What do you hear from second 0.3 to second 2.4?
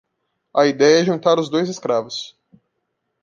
A ideia é juntar os dois escravos.